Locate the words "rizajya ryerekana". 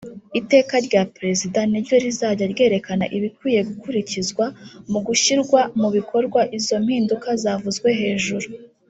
2.03-3.05